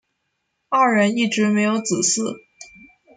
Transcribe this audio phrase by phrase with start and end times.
[0.69, 2.35] 二人一直没有子嗣。